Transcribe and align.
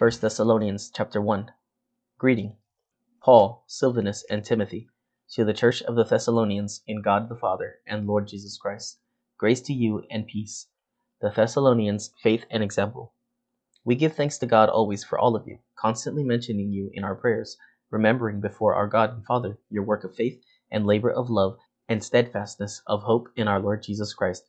1 0.00 0.12
Thessalonians 0.22 0.90
chapter 0.94 1.20
1. 1.20 1.52
Greeting. 2.16 2.56
Paul, 3.22 3.64
Silvanus, 3.66 4.24
and 4.30 4.42
Timothy, 4.42 4.88
to 5.32 5.44
the 5.44 5.52
church 5.52 5.82
of 5.82 5.94
the 5.94 6.04
Thessalonians 6.04 6.80
in 6.86 7.02
God 7.02 7.28
the 7.28 7.36
Father 7.36 7.80
and 7.86 8.06
Lord 8.06 8.26
Jesus 8.26 8.56
Christ. 8.56 8.98
Grace 9.36 9.60
to 9.60 9.74
you 9.74 10.02
and 10.10 10.26
peace. 10.26 10.68
The 11.20 11.28
Thessalonians, 11.28 12.14
faith 12.22 12.46
and 12.50 12.62
example. 12.62 13.12
We 13.84 13.94
give 13.94 14.14
thanks 14.14 14.38
to 14.38 14.46
God 14.46 14.70
always 14.70 15.04
for 15.04 15.18
all 15.18 15.36
of 15.36 15.46
you, 15.46 15.58
constantly 15.76 16.24
mentioning 16.24 16.72
you 16.72 16.88
in 16.94 17.04
our 17.04 17.14
prayers, 17.14 17.58
remembering 17.90 18.40
before 18.40 18.74
our 18.74 18.86
God 18.86 19.12
and 19.12 19.26
Father 19.26 19.58
your 19.68 19.84
work 19.84 20.02
of 20.04 20.14
faith 20.14 20.42
and 20.70 20.86
labor 20.86 21.10
of 21.10 21.28
love 21.28 21.58
and 21.90 22.02
steadfastness 22.02 22.80
of 22.86 23.02
hope 23.02 23.28
in 23.36 23.46
our 23.46 23.60
Lord 23.60 23.82
Jesus 23.82 24.14
Christ. 24.14 24.48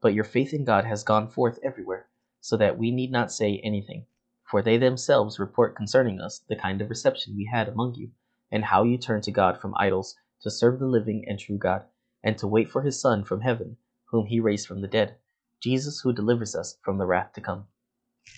but 0.00 0.14
your 0.14 0.24
faith 0.24 0.52
in 0.52 0.64
God 0.64 0.84
has 0.84 1.02
gone 1.02 1.28
forth 1.28 1.58
everywhere, 1.62 2.08
so 2.40 2.56
that 2.56 2.76
we 2.76 2.90
need 2.90 3.10
not 3.10 3.32
say 3.32 3.58
anything. 3.64 4.06
For 4.44 4.62
they 4.62 4.76
themselves 4.76 5.38
report 5.38 5.74
concerning 5.74 6.20
us 6.20 6.38
the 6.38 6.56
kind 6.56 6.80
of 6.80 6.90
reception 6.90 7.36
we 7.36 7.46
had 7.46 7.68
among 7.68 7.94
you, 7.94 8.10
and 8.50 8.64
how 8.64 8.84
you 8.84 8.98
turned 8.98 9.24
to 9.24 9.30
God 9.30 9.60
from 9.60 9.74
idols 9.76 10.16
to 10.42 10.50
serve 10.50 10.78
the 10.78 10.86
living 10.86 11.24
and 11.26 11.38
true 11.38 11.58
God, 11.58 11.84
and 12.22 12.36
to 12.38 12.46
wait 12.46 12.70
for 12.70 12.82
his 12.82 13.00
Son 13.00 13.24
from 13.24 13.40
heaven, 13.40 13.78
whom 14.10 14.26
he 14.26 14.38
raised 14.40 14.66
from 14.66 14.82
the 14.82 14.88
dead, 14.88 15.16
Jesus 15.60 16.00
who 16.00 16.12
delivers 16.12 16.54
us 16.54 16.78
from 16.82 16.98
the 16.98 17.06
wrath 17.06 17.32
to 17.32 17.40
come. 17.40 17.66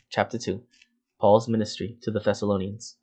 Chapter 0.08 0.38
2 0.38 0.62
Paul's 1.20 1.48
ministry 1.48 1.98
to 2.02 2.10
the 2.10 2.20
Thessalonians. 2.20 2.97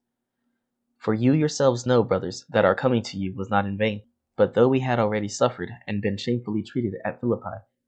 For 0.98 1.14
you 1.14 1.34
yourselves 1.34 1.86
know, 1.86 2.04
brothers, 2.04 2.46
that 2.50 2.66
our 2.66 2.74
coming 2.74 3.04
to 3.04 3.18
you 3.18 3.36
was 3.36 3.50
not 3.50 3.66
in 3.66 3.78
vain. 3.78 4.04
But 4.38 4.54
though 4.54 4.68
we 4.68 4.80
had 4.80 5.00
already 5.00 5.28
suffered 5.28 5.70
and 5.86 6.02
been 6.02 6.18
shamefully 6.18 6.64
treated 6.64 6.96
at 7.06 7.20
Philippi, 7.20 7.58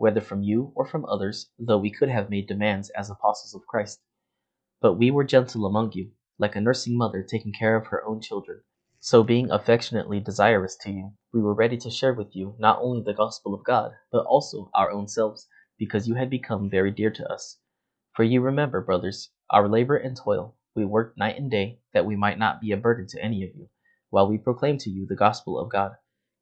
whether 0.00 0.22
from 0.22 0.42
you 0.42 0.72
or 0.74 0.86
from 0.86 1.04
others, 1.04 1.50
though 1.58 1.76
we 1.76 1.90
could 1.90 2.08
have 2.08 2.30
made 2.30 2.46
demands 2.46 2.88
as 2.96 3.10
apostles 3.10 3.54
of 3.54 3.66
Christ. 3.66 4.00
But 4.80 4.94
we 4.94 5.10
were 5.10 5.24
gentle 5.24 5.66
among 5.66 5.92
you, 5.92 6.12
like 6.38 6.56
a 6.56 6.60
nursing 6.62 6.96
mother 6.96 7.22
taking 7.22 7.52
care 7.52 7.76
of 7.76 7.88
her 7.88 8.02
own 8.06 8.22
children. 8.22 8.62
So, 8.98 9.22
being 9.22 9.50
affectionately 9.50 10.18
desirous 10.18 10.74
to 10.84 10.90
you, 10.90 11.12
we 11.34 11.42
were 11.42 11.52
ready 11.52 11.76
to 11.76 11.90
share 11.90 12.14
with 12.14 12.34
you 12.34 12.56
not 12.58 12.78
only 12.80 13.02
the 13.02 13.12
gospel 13.12 13.52
of 13.52 13.62
God, 13.62 13.92
but 14.10 14.24
also 14.24 14.70
our 14.72 14.90
own 14.90 15.06
selves, 15.06 15.46
because 15.78 16.08
you 16.08 16.14
had 16.14 16.30
become 16.30 16.70
very 16.70 16.90
dear 16.90 17.10
to 17.10 17.30
us. 17.30 17.58
For 18.16 18.24
you 18.24 18.40
remember, 18.40 18.80
brothers, 18.80 19.30
our 19.50 19.68
labor 19.68 19.98
and 19.98 20.16
toil. 20.16 20.56
We 20.74 20.86
worked 20.86 21.18
night 21.18 21.36
and 21.36 21.50
day, 21.50 21.82
that 21.92 22.06
we 22.06 22.16
might 22.16 22.38
not 22.38 22.62
be 22.62 22.72
a 22.72 22.78
burden 22.78 23.06
to 23.08 23.22
any 23.22 23.44
of 23.44 23.54
you, 23.54 23.68
while 24.08 24.26
we 24.26 24.38
proclaim 24.38 24.78
to 24.78 24.88
you 24.88 25.04
the 25.04 25.14
gospel 25.14 25.58
of 25.58 25.68
God. 25.68 25.96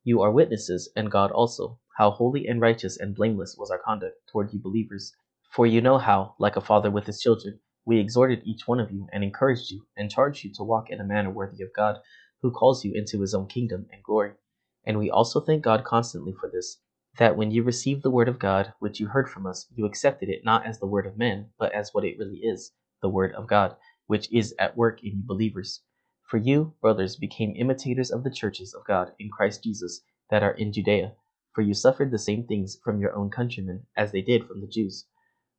You 0.08 0.22
are 0.22 0.32
witnesses, 0.32 0.88
and 0.96 1.10
God 1.10 1.30
also, 1.32 1.80
how 1.98 2.12
holy 2.12 2.46
and 2.46 2.62
righteous 2.62 2.96
and 2.96 3.14
blameless 3.14 3.56
was 3.58 3.70
our 3.70 3.78
conduct 3.78 4.26
toward 4.26 4.54
you 4.54 4.58
believers. 4.58 5.14
For 5.50 5.66
you 5.66 5.82
know 5.82 5.98
how, 5.98 6.34
like 6.38 6.56
a 6.56 6.62
father 6.62 6.90
with 6.90 7.04
his 7.04 7.20
children, 7.20 7.60
we 7.84 7.98
exhorted 7.98 8.40
each 8.46 8.66
one 8.66 8.80
of 8.80 8.90
you 8.90 9.06
and 9.12 9.22
encouraged 9.22 9.70
you 9.70 9.86
and 9.98 10.10
charged 10.10 10.44
you 10.44 10.54
to 10.54 10.64
walk 10.64 10.88
in 10.88 10.98
a 10.98 11.04
manner 11.04 11.30
worthy 11.30 11.62
of 11.62 11.74
God, 11.74 11.98
who 12.40 12.50
calls 12.50 12.86
you 12.86 12.94
into 12.94 13.20
his 13.20 13.34
own 13.34 13.48
kingdom 13.48 13.86
and 13.92 14.02
glory. 14.02 14.32
And 14.82 14.98
we 14.98 15.10
also 15.10 15.40
thank 15.42 15.62
God 15.62 15.84
constantly 15.84 16.32
for 16.32 16.48
this, 16.48 16.78
that 17.18 17.36
when 17.36 17.50
you 17.50 17.62
received 17.62 18.02
the 18.02 18.10
word 18.10 18.30
of 18.30 18.38
God, 18.38 18.72
which 18.78 19.00
you 19.00 19.08
heard 19.08 19.28
from 19.28 19.44
us, 19.44 19.66
you 19.74 19.84
accepted 19.84 20.30
it 20.30 20.42
not 20.42 20.64
as 20.64 20.78
the 20.78 20.86
word 20.86 21.04
of 21.04 21.18
men, 21.18 21.50
but 21.58 21.72
as 21.72 21.92
what 21.92 22.06
it 22.06 22.16
really 22.18 22.38
is, 22.38 22.72
the 23.02 23.10
word 23.10 23.34
of 23.34 23.46
God, 23.46 23.76
which 24.06 24.32
is 24.32 24.54
at 24.58 24.74
work 24.74 25.04
in 25.04 25.18
you 25.18 25.22
believers. 25.22 25.82
For 26.28 26.36
you, 26.36 26.74
brothers, 26.82 27.16
became 27.16 27.56
imitators 27.56 28.10
of 28.10 28.22
the 28.22 28.30
churches 28.30 28.74
of 28.74 28.84
God 28.84 29.14
in 29.18 29.30
Christ 29.30 29.64
Jesus 29.64 30.02
that 30.28 30.42
are 30.42 30.52
in 30.52 30.74
Judea, 30.74 31.14
for 31.54 31.62
you 31.62 31.72
suffered 31.72 32.10
the 32.10 32.18
same 32.18 32.46
things 32.46 32.78
from 32.84 33.00
your 33.00 33.16
own 33.16 33.30
countrymen 33.30 33.86
as 33.96 34.12
they 34.12 34.20
did 34.20 34.46
from 34.46 34.60
the 34.60 34.66
Jews, 34.66 35.06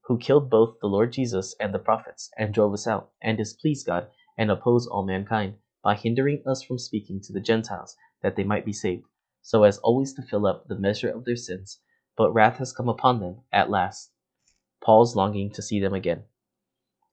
who 0.03 0.19
killed 0.19 0.47
both 0.47 0.79
the 0.79 0.85
Lord 0.85 1.11
Jesus 1.11 1.55
and 1.59 1.73
the 1.73 1.79
prophets, 1.79 2.29
and 2.37 2.53
drove 2.53 2.71
us 2.73 2.85
out, 2.85 3.09
and 3.19 3.35
displeased 3.35 3.87
God, 3.87 4.11
and 4.37 4.51
oppose 4.51 4.85
all 4.85 5.03
mankind, 5.03 5.55
by 5.81 5.95
hindering 5.95 6.43
us 6.45 6.61
from 6.61 6.77
speaking 6.77 7.19
to 7.21 7.33
the 7.33 7.41
Gentiles, 7.41 7.97
that 8.21 8.35
they 8.35 8.43
might 8.43 8.63
be 8.63 8.71
saved, 8.71 9.07
so 9.41 9.63
as 9.63 9.79
always 9.79 10.13
to 10.13 10.21
fill 10.21 10.45
up 10.45 10.67
the 10.67 10.77
measure 10.77 11.09
of 11.09 11.25
their 11.25 11.35
sins. 11.35 11.79
But 12.15 12.31
wrath 12.31 12.57
has 12.57 12.73
come 12.73 12.89
upon 12.89 13.21
them 13.21 13.41
at 13.51 13.71
last. 13.71 14.11
Paul's 14.83 15.15
longing 15.15 15.51
to 15.53 15.63
see 15.63 15.79
them 15.79 15.95
again. 15.95 16.25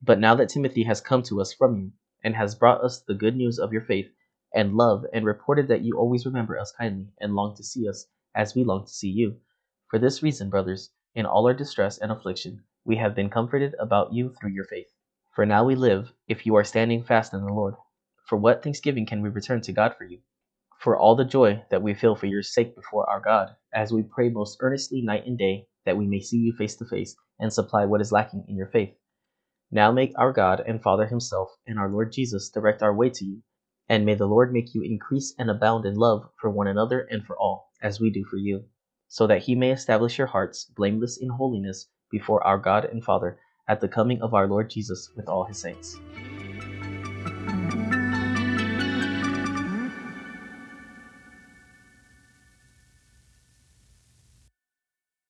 But 0.00 0.20
now 0.20 0.36
that 0.36 0.48
Timothy 0.48 0.84
has 0.84 1.00
come 1.00 1.24
to 1.24 1.40
us 1.40 1.52
from 1.52 1.76
you, 1.76 1.92
and 2.22 2.36
has 2.36 2.54
brought 2.54 2.84
us 2.84 3.00
the 3.00 3.14
good 3.14 3.34
news 3.34 3.58
of 3.58 3.72
your 3.72 3.82
faith 3.82 4.06
and 4.54 4.76
love, 4.76 5.04
and 5.12 5.26
reported 5.26 5.66
that 5.66 5.80
you 5.80 5.98
always 5.98 6.24
remember 6.24 6.56
us 6.56 6.70
kindly, 6.70 7.12
and 7.20 7.34
long 7.34 7.56
to 7.56 7.64
see 7.64 7.88
us, 7.88 8.06
as 8.32 8.54
we 8.54 8.62
long 8.62 8.86
to 8.86 8.92
see 8.92 9.08
you. 9.08 9.40
For 9.90 9.98
this 9.98 10.22
reason, 10.22 10.50
brothers, 10.50 10.92
in 11.16 11.26
all 11.26 11.48
our 11.48 11.52
distress 11.52 11.98
and 11.98 12.12
affliction, 12.12 12.62
we 12.84 12.96
have 12.96 13.16
been 13.16 13.28
comforted 13.28 13.74
about 13.80 14.12
you 14.12 14.32
through 14.40 14.50
your 14.50 14.66
faith. 14.66 14.86
For 15.34 15.44
now 15.44 15.64
we 15.64 15.74
live, 15.74 16.12
if 16.28 16.46
you 16.46 16.54
are 16.54 16.62
standing 16.62 17.02
fast 17.02 17.34
in 17.34 17.44
the 17.44 17.52
Lord. 17.52 17.74
For 18.24 18.36
what 18.36 18.62
thanksgiving 18.62 19.04
can 19.04 19.20
we 19.20 19.30
return 19.30 19.62
to 19.62 19.72
God 19.72 19.96
for 19.98 20.04
you? 20.04 20.20
For 20.78 20.96
all 20.96 21.16
the 21.16 21.24
joy 21.24 21.64
that 21.70 21.82
we 21.82 21.94
feel 21.94 22.14
for 22.14 22.26
your 22.26 22.44
sake 22.44 22.76
before 22.76 23.10
our 23.10 23.20
God, 23.20 23.56
as 23.74 23.92
we 23.92 24.04
pray 24.04 24.28
most 24.28 24.58
earnestly 24.60 25.02
night 25.02 25.26
and 25.26 25.36
day, 25.36 25.66
that 25.84 25.96
we 25.96 26.06
may 26.06 26.20
see 26.20 26.38
you 26.38 26.52
face 26.52 26.76
to 26.76 26.84
face, 26.84 27.16
and 27.40 27.52
supply 27.52 27.84
what 27.84 28.00
is 28.00 28.12
lacking 28.12 28.44
in 28.46 28.54
your 28.56 28.68
faith 28.68 28.94
now 29.70 29.92
make 29.92 30.12
our 30.16 30.32
God 30.32 30.62
and 30.66 30.82
Father 30.82 31.06
himself 31.06 31.50
and 31.66 31.78
our 31.78 31.90
Lord 31.90 32.12
Jesus 32.12 32.48
direct 32.48 32.82
our 32.82 32.94
way 32.94 33.10
to 33.10 33.24
you, 33.24 33.42
and 33.88 34.04
may 34.06 34.14
the 34.14 34.26
Lord 34.26 34.52
make 34.52 34.74
you 34.74 34.82
increase 34.82 35.34
and 35.38 35.50
abound 35.50 35.84
in 35.84 35.94
love 35.94 36.28
for 36.40 36.50
one 36.50 36.66
another 36.66 37.00
and 37.10 37.24
for 37.24 37.36
all, 37.36 37.70
as 37.82 38.00
we 38.00 38.10
do 38.10 38.24
for 38.24 38.36
you, 38.36 38.64
so 39.08 39.26
that 39.26 39.42
he 39.42 39.54
may 39.54 39.70
establish 39.70 40.18
your 40.18 40.26
hearts 40.26 40.64
blameless 40.64 41.18
in 41.18 41.28
holiness 41.28 41.88
before 42.10 42.42
our 42.46 42.58
God 42.58 42.84
and 42.86 43.04
Father 43.04 43.38
at 43.68 43.80
the 43.80 43.88
coming 43.88 44.22
of 44.22 44.32
our 44.32 44.46
Lord 44.46 44.70
Jesus 44.70 45.10
with 45.14 45.28
all 45.28 45.44
his 45.44 45.58
saints. 45.58 45.96